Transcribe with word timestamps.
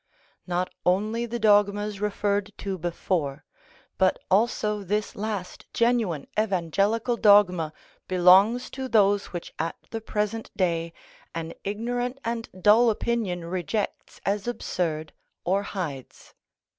Not 0.47 0.73
only 0.83 1.27
the 1.27 1.37
dogmas 1.37 2.01
referred 2.01 2.51
to 2.57 2.79
before, 2.79 3.45
but 3.99 4.17
also 4.31 4.81
this 4.83 5.15
last 5.15 5.67
genuine 5.75 6.25
evangelical 6.39 7.15
dogma 7.17 7.71
belongs 8.07 8.71
to 8.71 8.87
those 8.87 9.27
which 9.27 9.53
at 9.59 9.75
the 9.91 10.01
present 10.01 10.49
day 10.57 10.91
an 11.35 11.53
ignorant 11.63 12.17
and 12.25 12.49
dull 12.59 12.89
opinion 12.89 13.45
rejects 13.45 14.19
as 14.25 14.47
absurd 14.47 15.13
or 15.43 15.61
hides. 15.61 16.33